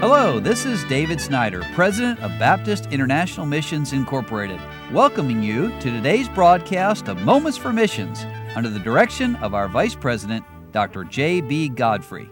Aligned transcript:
Hello, 0.00 0.40
this 0.40 0.64
is 0.64 0.82
David 0.84 1.20
Snyder, 1.20 1.62
President 1.74 2.18
of 2.20 2.30
Baptist 2.38 2.86
International 2.86 3.44
Missions 3.44 3.92
Incorporated, 3.92 4.58
welcoming 4.94 5.42
you 5.42 5.68
to 5.80 5.90
today's 5.90 6.26
broadcast 6.26 7.06
of 7.06 7.20
Moments 7.20 7.58
for 7.58 7.70
Missions 7.70 8.24
under 8.56 8.70
the 8.70 8.78
direction 8.78 9.36
of 9.36 9.52
our 9.52 9.68
Vice 9.68 9.94
President, 9.94 10.42
Dr. 10.72 11.04
J.B. 11.04 11.68
Godfrey. 11.68 12.30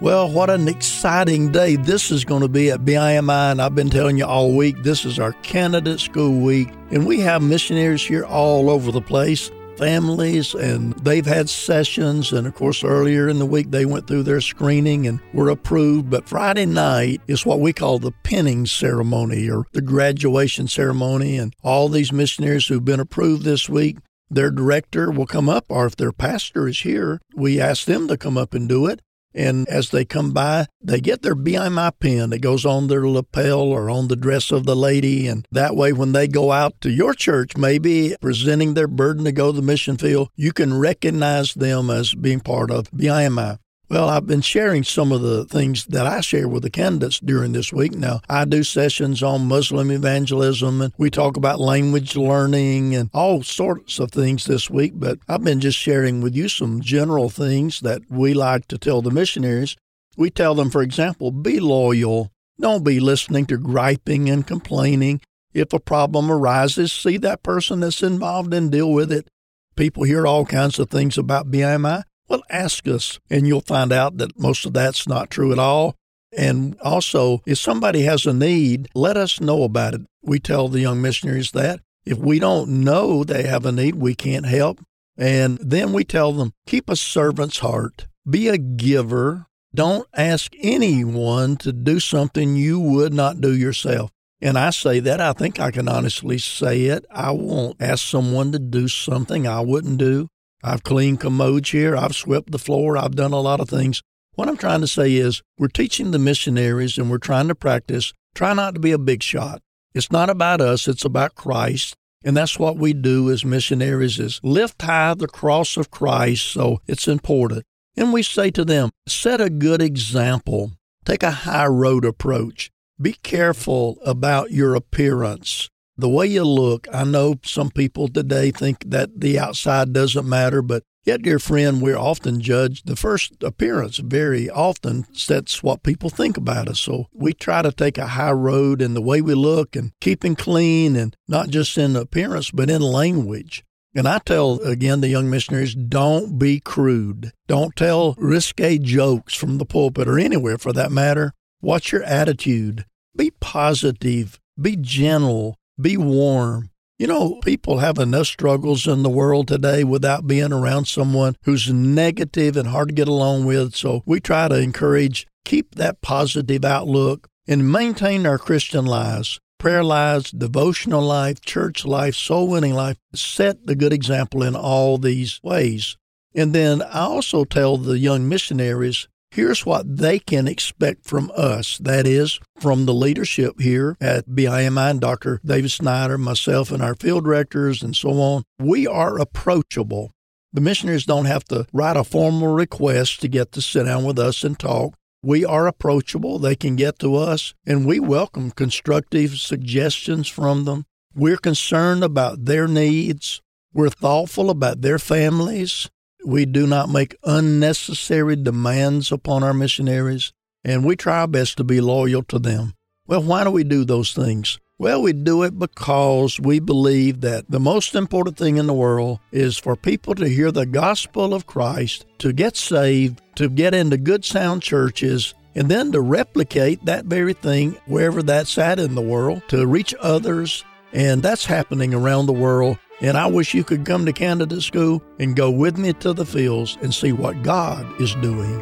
Well, 0.00 0.28
what 0.28 0.50
an 0.50 0.66
exciting 0.66 1.52
day 1.52 1.76
this 1.76 2.10
is 2.10 2.24
going 2.24 2.42
to 2.42 2.48
be 2.48 2.72
at 2.72 2.80
BIMI, 2.80 3.52
and 3.52 3.62
I've 3.62 3.76
been 3.76 3.88
telling 3.88 4.18
you 4.18 4.26
all 4.26 4.56
week 4.56 4.82
this 4.82 5.04
is 5.04 5.20
our 5.20 5.32
candidate 5.44 6.00
school 6.00 6.40
week, 6.40 6.70
and 6.90 7.06
we 7.06 7.20
have 7.20 7.40
missionaries 7.40 8.02
here 8.02 8.24
all 8.24 8.68
over 8.68 8.90
the 8.90 9.00
place 9.00 9.48
families 9.76 10.54
and 10.54 10.92
they've 11.00 11.26
had 11.26 11.48
sessions 11.48 12.32
and 12.32 12.46
of 12.46 12.54
course 12.54 12.84
earlier 12.84 13.28
in 13.28 13.38
the 13.38 13.46
week 13.46 13.70
they 13.70 13.84
went 13.84 14.06
through 14.06 14.22
their 14.22 14.40
screening 14.40 15.06
and 15.06 15.20
were 15.32 15.48
approved. 15.48 16.10
But 16.10 16.28
friday 16.28 16.66
night 16.66 17.20
is 17.26 17.46
what 17.46 17.60
we 17.60 17.72
call 17.72 17.98
the 17.98 18.12
pinning 18.22 18.66
ceremony 18.66 19.48
or 19.50 19.66
the 19.72 19.82
graduation 19.82 20.68
ceremony 20.68 21.36
and 21.36 21.54
all 21.62 21.88
these 21.88 22.12
missionaries 22.12 22.66
who've 22.66 22.84
been 22.84 23.00
approved 23.00 23.42
this 23.44 23.68
week 23.68 23.98
their 24.30 24.50
director 24.50 25.10
will 25.10 25.26
come 25.26 25.48
up 25.48 25.66
or 25.68 25.86
if 25.86 25.96
their 25.96 26.12
pastor 26.12 26.68
is 26.68 26.80
here 26.80 27.20
we 27.34 27.60
ask 27.60 27.84
them 27.84 28.08
to 28.08 28.16
come 28.16 28.38
up 28.38 28.54
and 28.54 28.68
do 28.68 28.86
it 28.86 29.00
and 29.34 29.68
as 29.68 29.90
they 29.90 30.04
come 30.04 30.32
by, 30.32 30.66
they 30.82 31.00
get 31.00 31.22
their 31.22 31.34
BIMI 31.34 31.92
pin 31.98 32.30
that 32.30 32.40
goes 32.40 32.64
on 32.64 32.86
their 32.86 33.06
lapel 33.06 33.60
or 33.60 33.90
on 33.90 34.08
the 34.08 34.16
dress 34.16 34.50
of 34.50 34.64
the 34.64 34.76
lady. 34.76 35.26
And 35.26 35.46
that 35.50 35.76
way, 35.76 35.92
when 35.92 36.12
they 36.12 36.28
go 36.28 36.52
out 36.52 36.80
to 36.82 36.90
your 36.90 37.14
church, 37.14 37.56
maybe 37.56 38.14
presenting 38.20 38.74
their 38.74 38.88
burden 38.88 39.24
to 39.24 39.32
go 39.32 39.50
to 39.50 39.56
the 39.56 39.62
mission 39.62 39.96
field, 39.96 40.28
you 40.36 40.52
can 40.52 40.78
recognize 40.78 41.54
them 41.54 41.90
as 41.90 42.14
being 42.14 42.40
part 42.40 42.70
of 42.70 42.90
BIMI. 42.90 43.58
Well, 43.90 44.08
I've 44.08 44.26
been 44.26 44.40
sharing 44.40 44.82
some 44.82 45.12
of 45.12 45.20
the 45.20 45.44
things 45.44 45.84
that 45.86 46.06
I 46.06 46.22
share 46.22 46.48
with 46.48 46.62
the 46.62 46.70
candidates 46.70 47.20
during 47.20 47.52
this 47.52 47.70
week. 47.70 47.92
Now, 47.92 48.20
I 48.30 48.46
do 48.46 48.64
sessions 48.64 49.22
on 49.22 49.46
Muslim 49.46 49.90
evangelism 49.90 50.80
and 50.80 50.92
we 50.96 51.10
talk 51.10 51.36
about 51.36 51.60
language 51.60 52.16
learning 52.16 52.94
and 52.94 53.10
all 53.12 53.42
sorts 53.42 53.98
of 53.98 54.10
things 54.10 54.46
this 54.46 54.70
week, 54.70 54.92
but 54.94 55.18
I've 55.28 55.44
been 55.44 55.60
just 55.60 55.78
sharing 55.78 56.22
with 56.22 56.34
you 56.34 56.48
some 56.48 56.80
general 56.80 57.28
things 57.28 57.80
that 57.80 58.00
we 58.08 58.32
like 58.32 58.68
to 58.68 58.78
tell 58.78 59.02
the 59.02 59.10
missionaries. 59.10 59.76
We 60.16 60.30
tell 60.30 60.54
them, 60.54 60.70
for 60.70 60.80
example, 60.80 61.30
be 61.30 61.60
loyal. 61.60 62.30
Don't 62.58 62.84
be 62.84 63.00
listening 63.00 63.44
to 63.46 63.58
griping 63.58 64.30
and 64.30 64.46
complaining. 64.46 65.20
If 65.52 65.74
a 65.74 65.78
problem 65.78 66.30
arises, 66.30 66.90
see 66.90 67.18
that 67.18 67.42
person 67.42 67.80
that's 67.80 68.02
involved 68.02 68.54
and 68.54 68.72
deal 68.72 68.90
with 68.90 69.12
it. 69.12 69.28
People 69.76 70.04
hear 70.04 70.26
all 70.26 70.46
kinds 70.46 70.78
of 70.78 70.88
things 70.88 71.18
about 71.18 71.50
BIMI. 71.50 72.04
Well, 72.28 72.42
ask 72.48 72.86
us, 72.88 73.18
and 73.28 73.46
you'll 73.46 73.60
find 73.60 73.92
out 73.92 74.16
that 74.18 74.38
most 74.38 74.64
of 74.64 74.72
that's 74.72 75.06
not 75.06 75.30
true 75.30 75.52
at 75.52 75.58
all. 75.58 75.94
And 76.36 76.76
also, 76.80 77.42
if 77.46 77.58
somebody 77.58 78.02
has 78.02 78.26
a 78.26 78.32
need, 78.32 78.88
let 78.94 79.16
us 79.16 79.40
know 79.40 79.62
about 79.62 79.94
it. 79.94 80.00
We 80.22 80.40
tell 80.40 80.68
the 80.68 80.80
young 80.80 81.00
missionaries 81.00 81.52
that. 81.52 81.80
If 82.04 82.18
we 82.18 82.38
don't 82.38 82.68
know 82.84 83.24
they 83.24 83.44
have 83.44 83.64
a 83.64 83.72
need, 83.72 83.96
we 83.96 84.14
can't 84.14 84.46
help. 84.46 84.80
And 85.16 85.58
then 85.58 85.92
we 85.92 86.04
tell 86.04 86.32
them, 86.32 86.52
keep 86.66 86.88
a 86.88 86.96
servant's 86.96 87.60
heart, 87.60 88.06
be 88.28 88.48
a 88.48 88.58
giver. 88.58 89.46
Don't 89.74 90.06
ask 90.14 90.52
anyone 90.60 91.56
to 91.58 91.72
do 91.72 92.00
something 92.00 92.56
you 92.56 92.78
would 92.80 93.12
not 93.12 93.40
do 93.40 93.54
yourself. 93.54 94.10
And 94.40 94.58
I 94.58 94.70
say 94.70 95.00
that, 95.00 95.20
I 95.20 95.32
think 95.32 95.58
I 95.58 95.70
can 95.70 95.88
honestly 95.88 96.38
say 96.38 96.82
it. 96.86 97.06
I 97.10 97.30
won't 97.30 97.80
ask 97.80 98.04
someone 98.04 98.52
to 98.52 98.58
do 98.58 98.88
something 98.88 99.46
I 99.46 99.60
wouldn't 99.60 99.98
do. 99.98 100.28
I've 100.66 100.82
cleaned 100.82 101.20
commodes 101.20 101.70
here. 101.70 101.94
I've 101.94 102.14
swept 102.14 102.50
the 102.50 102.58
floor. 102.58 102.96
I've 102.96 103.14
done 103.14 103.32
a 103.32 103.40
lot 103.40 103.60
of 103.60 103.68
things. 103.68 104.02
What 104.34 104.48
I'm 104.48 104.56
trying 104.56 104.80
to 104.80 104.86
say 104.86 105.14
is 105.14 105.42
we're 105.58 105.68
teaching 105.68 106.10
the 106.10 106.18
missionaries 106.18 106.96
and 106.96 107.10
we're 107.10 107.18
trying 107.18 107.48
to 107.48 107.54
practice. 107.54 108.14
Try 108.34 108.54
not 108.54 108.72
to 108.72 108.80
be 108.80 108.90
a 108.90 108.98
big 108.98 109.22
shot. 109.22 109.60
It's 109.92 110.10
not 110.10 110.30
about 110.30 110.62
us. 110.62 110.88
It's 110.88 111.04
about 111.04 111.34
Christ. 111.34 111.94
And 112.24 112.34
that's 112.34 112.58
what 112.58 112.78
we 112.78 112.94
do 112.94 113.30
as 113.30 113.44
missionaries 113.44 114.18
is 114.18 114.40
lift 114.42 114.80
high 114.80 115.12
the 115.12 115.28
cross 115.28 115.76
of 115.76 115.90
Christ. 115.90 116.46
So 116.46 116.80
it's 116.86 117.06
important. 117.06 117.64
And 117.94 118.14
we 118.14 118.22
say 118.22 118.50
to 118.52 118.64
them, 118.64 118.90
set 119.06 119.42
a 119.42 119.50
good 119.50 119.82
example. 119.82 120.72
Take 121.04 121.22
a 121.22 121.30
high 121.30 121.66
road 121.66 122.06
approach. 122.06 122.70
Be 122.98 123.12
careful 123.12 123.98
about 124.02 124.50
your 124.50 124.74
appearance 124.74 125.68
the 125.96 126.08
way 126.08 126.26
you 126.26 126.44
look, 126.44 126.86
I 126.92 127.04
know 127.04 127.36
some 127.44 127.70
people 127.70 128.08
today 128.08 128.50
think 128.50 128.84
that 128.90 129.20
the 129.20 129.38
outside 129.38 129.92
doesn't 129.92 130.28
matter, 130.28 130.60
but 130.60 130.82
yet, 131.04 131.22
dear 131.22 131.38
friend, 131.38 131.80
we're 131.80 131.98
often 131.98 132.40
judged. 132.40 132.86
The 132.86 132.96
first 132.96 133.42
appearance 133.42 133.98
very 133.98 134.50
often 134.50 135.06
sets 135.14 135.62
what 135.62 135.82
people 135.82 136.10
think 136.10 136.36
about 136.36 136.68
us. 136.68 136.80
So 136.80 137.06
we 137.12 137.32
try 137.32 137.62
to 137.62 137.70
take 137.70 137.98
a 137.98 138.08
high 138.08 138.32
road 138.32 138.82
in 138.82 138.94
the 138.94 139.02
way 139.02 139.20
we 139.22 139.34
look 139.34 139.76
and 139.76 139.92
keeping 140.00 140.34
clean 140.34 140.96
and 140.96 141.16
not 141.28 141.48
just 141.48 141.78
in 141.78 141.94
appearance, 141.94 142.50
but 142.50 142.70
in 142.70 142.82
language. 142.82 143.64
And 143.94 144.08
I 144.08 144.18
tell 144.18 144.60
again 144.62 145.00
the 145.00 145.08
young 145.08 145.30
missionaries, 145.30 145.74
don't 145.74 146.36
be 146.38 146.58
crude. 146.58 147.30
Don't 147.46 147.76
tell 147.76 148.16
risque 148.18 148.78
jokes 148.78 149.34
from 149.34 149.58
the 149.58 149.64
pulpit 149.64 150.08
or 150.08 150.18
anywhere 150.18 150.58
for 150.58 150.72
that 150.72 150.90
matter. 150.90 151.32
What's 151.60 151.92
your 151.92 152.02
attitude? 152.02 152.84
Be 153.16 153.30
positive. 153.30 154.40
Be 154.60 154.74
gentle. 154.76 155.56
Be 155.80 155.96
warm. 155.96 156.70
You 156.98 157.08
know, 157.08 157.40
people 157.42 157.78
have 157.78 157.98
enough 157.98 158.28
struggles 158.28 158.86
in 158.86 159.02
the 159.02 159.10
world 159.10 159.48
today 159.48 159.82
without 159.82 160.28
being 160.28 160.52
around 160.52 160.86
someone 160.86 161.34
who's 161.42 161.72
negative 161.72 162.56
and 162.56 162.68
hard 162.68 162.90
to 162.90 162.94
get 162.94 163.08
along 163.08 163.46
with. 163.46 163.74
So 163.74 164.04
we 164.06 164.20
try 164.20 164.46
to 164.46 164.54
encourage, 164.54 165.26
keep 165.44 165.74
that 165.74 166.00
positive 166.00 166.64
outlook 166.64 167.26
and 167.48 167.72
maintain 167.72 168.24
our 168.24 168.38
Christian 168.38 168.86
lives, 168.86 169.40
prayer 169.58 169.82
lives, 169.82 170.30
devotional 170.30 171.02
life, 171.02 171.40
church 171.40 171.84
life, 171.84 172.14
soul 172.14 172.46
winning 172.46 172.74
life. 172.74 172.96
Set 173.12 173.66
the 173.66 173.74
good 173.74 173.92
example 173.92 174.44
in 174.44 174.54
all 174.54 174.96
these 174.96 175.40
ways. 175.42 175.96
And 176.36 176.52
then 176.52 176.82
I 176.82 177.00
also 177.00 177.44
tell 177.44 177.76
the 177.76 177.98
young 177.98 178.28
missionaries 178.28 179.08
Here's 179.34 179.66
what 179.66 179.96
they 179.96 180.20
can 180.20 180.46
expect 180.46 181.06
from 181.06 181.32
us 181.36 181.76
that 181.78 182.06
is, 182.06 182.38
from 182.60 182.86
the 182.86 182.94
leadership 182.94 183.58
here 183.60 183.96
at 184.00 184.28
BIMI 184.28 184.92
and 184.92 185.00
Dr. 185.00 185.40
David 185.44 185.72
Snyder, 185.72 186.16
myself, 186.16 186.70
and 186.70 186.80
our 186.80 186.94
field 186.94 187.24
directors, 187.24 187.82
and 187.82 187.96
so 187.96 188.10
on. 188.10 188.44
We 188.60 188.86
are 188.86 189.18
approachable. 189.18 190.12
The 190.52 190.60
missionaries 190.60 191.04
don't 191.04 191.24
have 191.24 191.42
to 191.46 191.66
write 191.72 191.96
a 191.96 192.04
formal 192.04 192.54
request 192.54 193.22
to 193.22 193.28
get 193.28 193.50
to 193.52 193.60
sit 193.60 193.86
down 193.86 194.04
with 194.04 194.20
us 194.20 194.44
and 194.44 194.56
talk. 194.56 194.94
We 195.20 195.44
are 195.44 195.66
approachable. 195.66 196.38
They 196.38 196.54
can 196.54 196.76
get 196.76 197.00
to 197.00 197.16
us, 197.16 197.54
and 197.66 197.84
we 197.84 197.98
welcome 197.98 198.52
constructive 198.52 199.38
suggestions 199.40 200.28
from 200.28 200.64
them. 200.64 200.84
We're 201.12 201.38
concerned 201.38 202.04
about 202.04 202.44
their 202.44 202.68
needs. 202.68 203.42
We're 203.72 203.90
thoughtful 203.90 204.48
about 204.48 204.82
their 204.82 205.00
families. 205.00 205.90
We 206.24 206.46
do 206.46 206.66
not 206.66 206.88
make 206.88 207.16
unnecessary 207.24 208.36
demands 208.36 209.12
upon 209.12 209.42
our 209.42 209.52
missionaries, 209.52 210.32
and 210.64 210.84
we 210.84 210.96
try 210.96 211.20
our 211.20 211.28
best 211.28 211.58
to 211.58 211.64
be 211.64 211.80
loyal 211.80 212.22
to 212.24 212.38
them. 212.38 212.74
Well, 213.06 213.22
why 213.22 213.44
do 213.44 213.50
we 213.50 213.64
do 213.64 213.84
those 213.84 214.14
things? 214.14 214.58
Well, 214.78 215.02
we 215.02 215.12
do 215.12 215.42
it 215.42 215.58
because 215.58 216.40
we 216.40 216.58
believe 216.58 217.20
that 217.20 217.50
the 217.50 217.60
most 217.60 217.94
important 217.94 218.36
thing 218.36 218.56
in 218.56 218.66
the 218.66 218.72
world 218.74 219.20
is 219.30 219.58
for 219.58 219.76
people 219.76 220.14
to 220.16 220.28
hear 220.28 220.50
the 220.50 220.66
gospel 220.66 221.34
of 221.34 221.46
Christ, 221.46 222.06
to 222.18 222.32
get 222.32 222.56
saved, 222.56 223.20
to 223.36 223.48
get 223.48 223.74
into 223.74 223.98
good 223.98 224.24
sound 224.24 224.62
churches, 224.62 225.34
and 225.54 225.68
then 225.68 225.92
to 225.92 226.00
replicate 226.00 226.84
that 226.86 227.04
very 227.04 227.34
thing 227.34 227.76
wherever 227.86 228.22
that's 228.22 228.58
at 228.58 228.80
in 228.80 228.94
the 228.94 229.02
world, 229.02 229.42
to 229.48 229.66
reach 229.66 229.94
others. 230.00 230.64
And 230.92 231.22
that's 231.22 231.44
happening 231.44 231.92
around 231.92 232.26
the 232.26 232.32
world. 232.32 232.78
And 233.04 233.18
I 233.18 233.26
wish 233.26 233.52
you 233.52 233.64
could 233.64 233.84
come 233.84 234.06
to 234.06 234.14
candidate 234.14 234.62
school 234.62 235.02
and 235.18 235.36
go 235.36 235.50
with 235.50 235.76
me 235.76 235.92
to 235.92 236.14
the 236.14 236.24
fields 236.24 236.78
and 236.80 236.94
see 236.94 237.12
what 237.12 237.42
God 237.42 238.00
is 238.00 238.14
doing. 238.14 238.60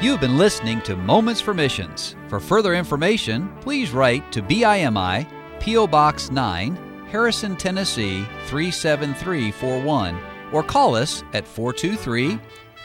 You've 0.00 0.20
been 0.20 0.38
listening 0.38 0.80
to 0.82 0.94
Moments 0.94 1.40
for 1.40 1.52
Missions. 1.54 2.14
For 2.28 2.38
further 2.38 2.74
information, 2.74 3.52
please 3.62 3.90
write 3.90 4.30
to 4.30 4.42
BIMI, 4.42 5.26
P.O. 5.58 5.88
Box 5.88 6.30
9, 6.30 6.76
Harrison, 7.10 7.56
Tennessee 7.56 8.24
37341, 8.46 10.16
or 10.52 10.62
call 10.62 10.94
us 10.94 11.24
at 11.32 11.48
423 11.48 12.38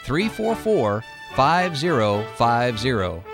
344 0.04 1.04
5050 1.36 3.33